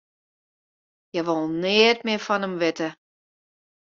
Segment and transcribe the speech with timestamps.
[1.11, 2.89] Hja wol neat mear fan him witte.